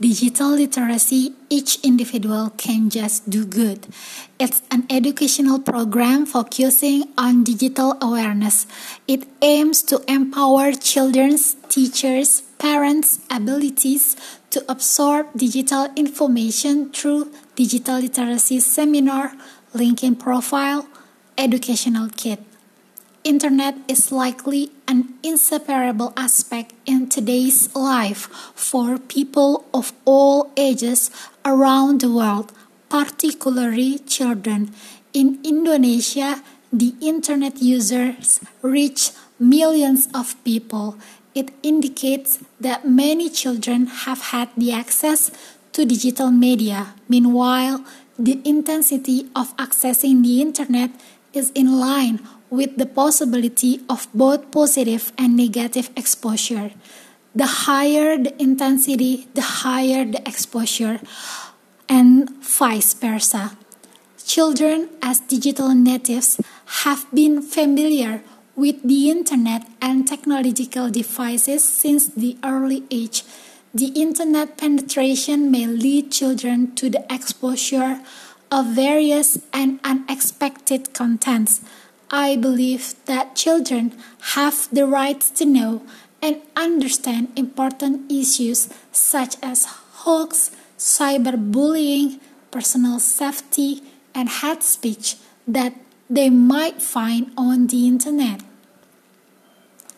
[0.00, 3.86] digital literacy, each individual can just do good.
[4.38, 8.66] It's an educational program focusing on digital awareness.
[9.06, 14.16] It aims to empower children's teachers, parents' abilities
[14.50, 19.32] to absorb digital information through digital literacy seminar,
[19.74, 20.86] LinkedIn profile,
[21.38, 22.40] educational kit.
[23.24, 31.10] Internet is likely an inseparable aspect in today's life for people of all ages
[31.42, 32.52] around the world,
[32.90, 34.76] particularly children.
[35.14, 40.98] In Indonesia, the internet users reach millions of people.
[41.34, 45.32] It indicates that many children have had the access
[45.72, 46.92] to digital media.
[47.08, 47.86] Meanwhile,
[48.18, 50.90] the intensity of accessing the internet
[51.32, 52.20] is in line
[52.54, 56.70] with the possibility of both positive and negative exposure.
[57.34, 61.00] The higher the intensity, the higher the exposure,
[61.88, 63.58] and vice versa.
[64.24, 66.40] Children, as digital natives,
[66.86, 68.22] have been familiar
[68.56, 73.24] with the internet and technological devices since the early age.
[73.74, 78.00] The internet penetration may lead children to the exposure
[78.50, 81.60] of various and unexpected contents
[82.14, 83.90] I believe that children
[84.38, 85.82] have the right to know
[86.22, 89.66] and understand important issues such as
[90.06, 92.20] hoax, cyberbullying,
[92.52, 93.82] personal safety,
[94.14, 95.16] and hate speech
[95.48, 95.74] that
[96.08, 98.42] they might find on the internet.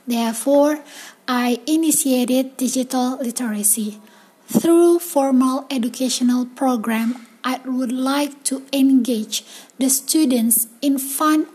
[0.07, 0.81] Therefore,
[1.29, 4.01] I initiated digital literacy.
[4.49, 9.45] Through formal educational program, I would like to engage
[9.79, 11.49] the students in fun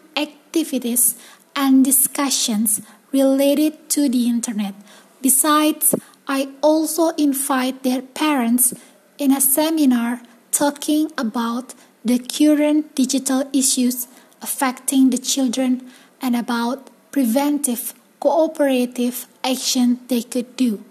[0.52, 1.16] activities
[1.56, 2.82] and discussions
[3.14, 4.76] related to the internet.
[5.22, 5.96] Besides,
[6.28, 8.74] I also invite their parents
[9.18, 14.08] in a seminar talking about the current digital issues
[14.42, 15.90] affecting the children
[16.22, 20.84] and about preventive cooperative action they could do.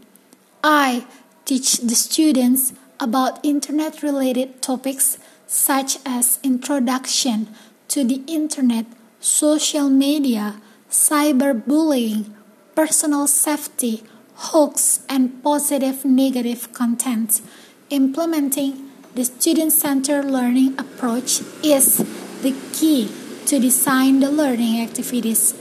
[0.64, 1.04] I
[1.44, 7.48] teach the students about internet related topics such as introduction
[7.88, 8.86] to the internet
[9.20, 10.56] social media,
[10.90, 12.32] cyberbullying,
[12.74, 14.02] personal safety,
[14.34, 17.42] hoax, and positive negative content.
[17.90, 21.98] Implementing the student centered learning approach is
[22.40, 23.10] the key
[23.44, 25.52] to design the learning activities.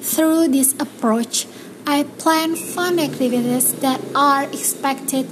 [0.00, 1.46] Through this approach,
[1.86, 5.28] I plan fun activities that are expected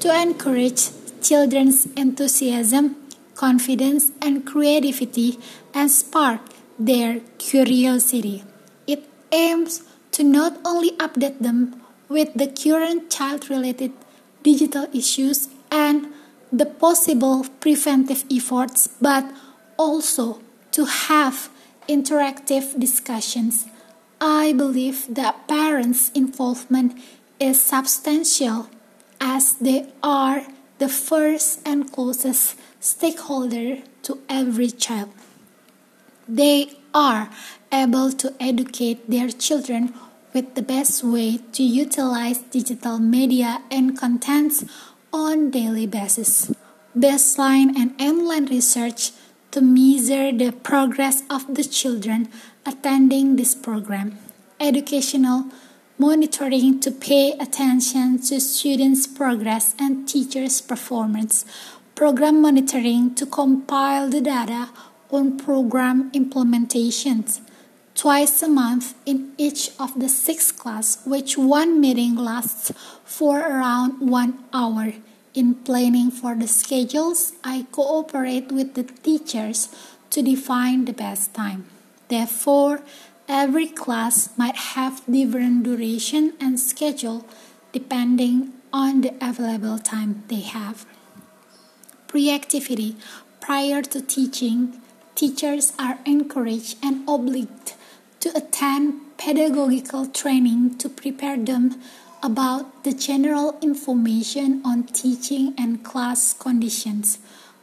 [0.00, 0.90] to encourage
[1.20, 2.96] children's enthusiasm,
[3.34, 5.38] confidence, and creativity
[5.72, 8.44] and spark their curiosity.
[8.86, 13.92] It aims to not only update them with the current child related
[14.42, 16.06] digital issues and
[16.52, 19.24] the possible preventive efforts, but
[19.76, 20.40] also
[20.72, 21.50] to have
[21.88, 23.66] interactive discussions.
[24.20, 26.98] I believe that parents' involvement
[27.40, 28.68] is substantial
[29.20, 30.46] as they are
[30.78, 35.10] the first and closest stakeholder to every child
[36.28, 37.30] they are
[37.72, 39.92] able to educate their children
[40.32, 44.64] with the best way to utilize digital media and contents
[45.12, 46.52] on daily basis.
[46.96, 49.12] Baseline and online research
[49.50, 52.28] to measure the progress of the children
[52.66, 54.18] attending this program.
[54.58, 55.44] Educational
[55.98, 61.44] monitoring to pay attention to students' progress and teachers' performance.
[61.94, 64.70] Program monitoring to compile the data
[65.14, 67.40] on program implementations
[67.94, 72.72] twice a month in each of the six class, which one meeting lasts
[73.04, 74.92] for around one hour.
[75.34, 79.68] In planning for the schedules, I cooperate with the teachers
[80.10, 81.66] to define the best time.
[82.08, 82.82] Therefore,
[83.28, 87.26] every class might have different duration and schedule
[87.72, 90.86] depending on the available time they have.
[92.06, 92.96] Pre-activity
[93.40, 94.80] prior to teaching
[95.14, 97.74] teachers are encouraged and obliged
[98.20, 101.80] to attend pedagogical training to prepare them
[102.22, 107.18] about the general information on teaching and class conditions,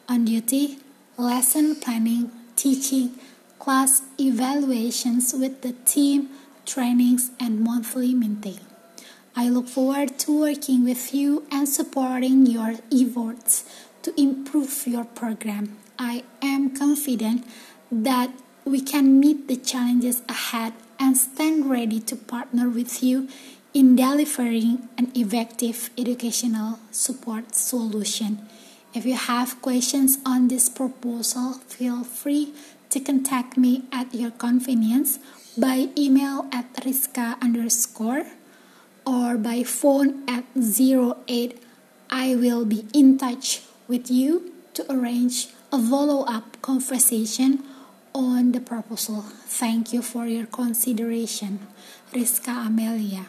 [0.08, 0.78] on duty,
[1.18, 3.12] lesson planning, teaching,
[3.60, 6.30] class evaluations with the team,
[6.66, 8.60] trainings, and monthly meeting.
[9.36, 13.66] I look forward to working with you and supporting your efforts
[14.04, 15.78] to improve your program.
[16.02, 17.46] I am confident
[17.92, 18.32] that
[18.66, 23.30] we can meet the challenges ahead and stand ready to partner with you
[23.72, 28.50] in delivering an effective educational support solution.
[28.96, 32.56] If you have questions on this proposal, feel free
[32.90, 35.20] to contact me at your convenience
[35.56, 38.26] by email at riska underscore
[39.06, 41.62] or by phone at 08.
[42.10, 47.64] I will be in touch with you to arrange a follow-up conversation
[48.14, 49.24] on the proposal.
[49.48, 51.68] Thank you for your consideration.
[52.14, 53.28] Rizka Amelia.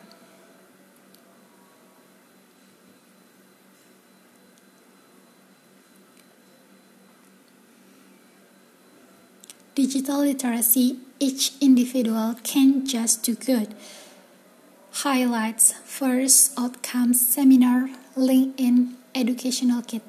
[9.75, 13.75] Digital literacy, each individual can just do good.
[14.91, 20.03] Highlights First Outcomes Seminar, LinkedIn, Educational Kit,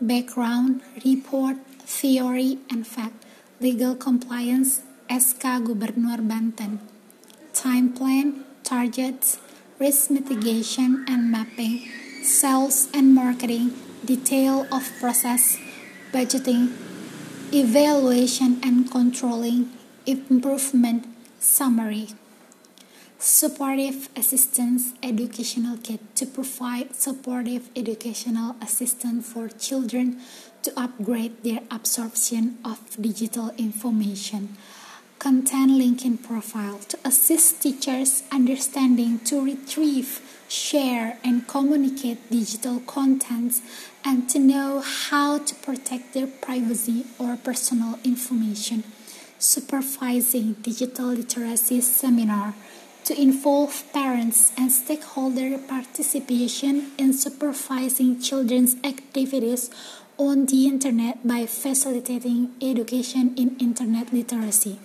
[0.00, 1.56] Background, Report,
[1.90, 3.26] Theory and Fact,
[3.58, 6.78] Legal Compliance, SK Gubernur Banten,
[7.52, 9.38] Time Plan, Targets,
[9.80, 11.82] Risk Mitigation and Mapping,
[12.22, 15.58] Sales and Marketing, Detail of Process,
[16.12, 16.70] Budgeting,
[17.52, 19.68] Evaluation and Controlling,
[20.06, 21.04] Improvement,
[21.40, 22.14] Summary.
[23.18, 30.20] Supportive Assistance Educational Kit to provide supportive educational assistance for children
[30.62, 34.56] to upgrade their absorption of digital information.
[35.18, 43.60] Content LinkedIn profile to assist teachers understanding to retrieve, share, and communicate digital contents
[44.02, 48.82] and to know how to protect their privacy or personal information.
[49.38, 52.54] Supervising digital literacy seminar
[53.10, 59.68] to involve parents and stakeholder participation in supervising children's activities
[60.16, 64.78] on the internet by facilitating education in internet literacy.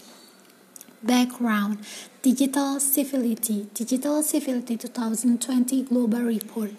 [1.04, 1.86] Background
[2.24, 6.72] Digital Civility Digital Civility 2020 Global Report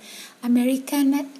[0.42, 1.30] American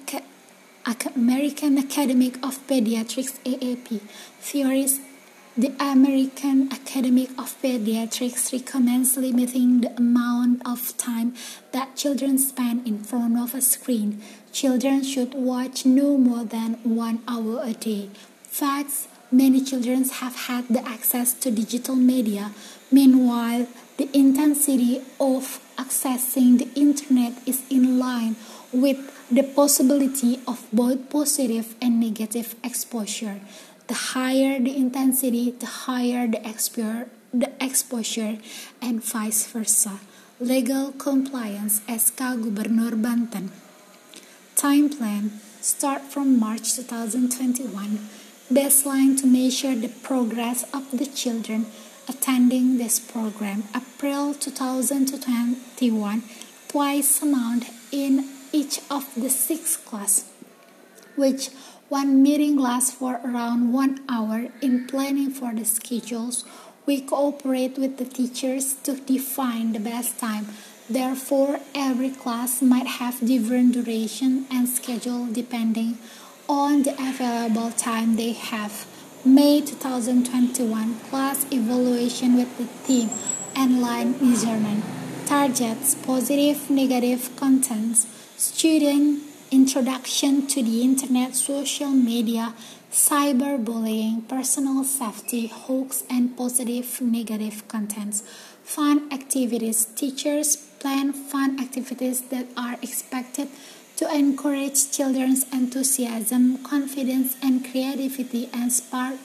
[1.17, 3.99] American Academy of Pediatrics AAP
[4.39, 5.01] Theories
[5.57, 11.33] the American Academy of Pediatrics recommends limiting the amount of time
[11.71, 14.21] that children spend in front of a screen.
[14.51, 18.09] Children should watch no more than one hour a day.
[18.43, 22.51] Facts Many children have had the access to digital media.
[22.89, 23.67] Meanwhile,
[23.97, 28.37] the intensity of accessing the internet is in line
[28.71, 28.97] with
[29.29, 33.41] the possibility of both positive and negative exposure.
[33.87, 38.37] The higher the intensity, the higher the exposure, the exposure
[38.81, 39.99] and vice versa.
[40.39, 43.51] Legal compliance SK Gubernur Banten.
[44.55, 45.31] Time plan
[45.61, 47.99] start from March 2021.
[48.51, 51.65] Baseline to measure the progress of the children
[52.07, 53.63] attending this program.
[53.75, 56.23] April 2021,
[56.67, 60.25] twice a month in each of the six class,
[61.15, 61.49] which
[61.89, 64.47] one meeting lasts for around one hour.
[64.61, 66.43] In planning for the schedules,
[66.85, 70.47] we cooperate with the teachers to define the best time.
[70.89, 75.97] Therefore, every class might have different duration and schedule depending
[76.47, 78.85] on the available time they have.
[79.25, 83.09] May 2021 class evaluation with the theme
[83.55, 84.83] and line measurement.
[85.25, 88.07] Targets positive, negative contents.
[88.37, 92.53] Student Introduction to the Internet, Social Media,
[92.91, 98.23] Cyberbullying, Personal Safety, Hoax and Positive Negative Contents.
[98.65, 99.85] Fun activities.
[99.85, 103.47] Teachers plan fun activities that are expected
[103.95, 109.15] to encourage children's enthusiasm, confidence, and creativity and spark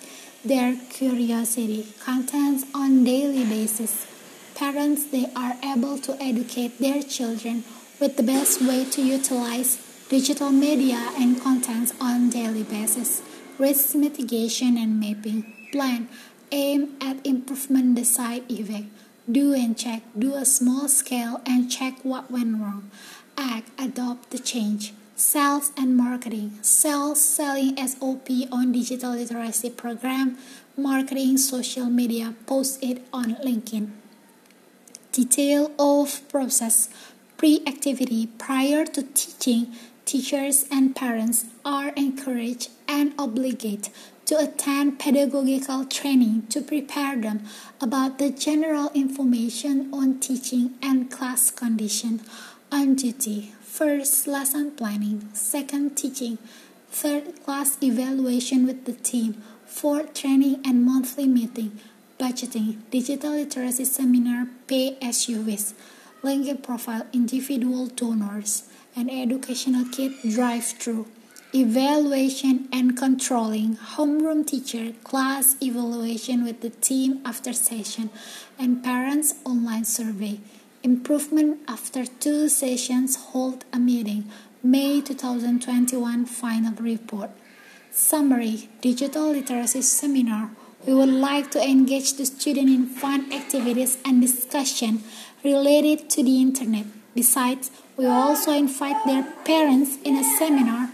[0.44, 1.88] their curiosity.
[1.98, 4.06] Contents on daily basis.
[4.54, 7.64] Parents they are able to educate their children
[7.98, 9.78] with the best way to utilize
[10.12, 13.22] digital media and contents on daily basis,
[13.56, 15.40] risk mitigation and mapping,
[15.72, 16.06] plan,
[16.50, 18.84] aim at improvement decide effect,
[19.24, 22.90] do and check, do a small scale and check what went wrong,
[23.38, 30.36] act, adopt the change, sales and marketing, sales, selling SOP on digital literacy program,
[30.76, 33.90] marketing, social media, post it on LinkedIn.
[35.10, 36.90] Detail of process,
[37.38, 39.72] pre-activity prior to teaching
[40.04, 43.88] teachers and parents are encouraged and obligated
[44.26, 47.44] to attend pedagogical training to prepare them
[47.80, 52.20] about the general information on teaching and class condition
[52.70, 53.52] on duty.
[53.60, 55.28] First, lesson planning.
[55.32, 56.38] Second, teaching.
[56.90, 59.42] Third, class evaluation with the team.
[59.66, 61.80] Fourth, training and monthly meeting.
[62.20, 62.76] Budgeting.
[62.90, 64.46] Digital literacy seminar.
[64.66, 65.72] Pay as you wish.
[66.62, 68.62] Profile individual donors,
[68.94, 71.06] and educational kit drive-through.
[71.54, 78.08] Evaluation and controlling homeroom teacher class evaluation with the team after session
[78.58, 80.40] and parents online survey.
[80.82, 84.30] Improvement after two sessions hold a meeting.
[84.62, 87.30] May 2021 final report.
[87.90, 90.50] Summary Digital Literacy Seminar.
[90.86, 95.04] We would like to engage the student in fun activities and discussion
[95.44, 96.86] related to the internet.
[97.14, 100.90] Besides, we also invite their parents in a seminar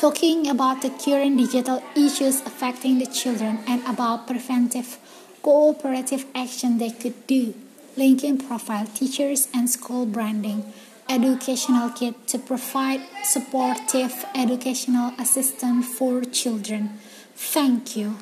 [0.00, 4.96] talking about the current digital issues affecting the children and about preventive
[5.42, 7.54] cooperative action they could do.
[7.98, 10.72] LinkedIn profile, teachers and school branding,
[11.06, 16.98] educational kit to provide supportive educational assistance for children.
[17.34, 18.16] Thank you.